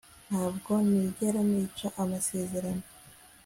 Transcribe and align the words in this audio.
Ntabwo 0.29 0.71
nigera 0.87 1.41
nica 1.51 1.87
amasezerano 2.01 2.85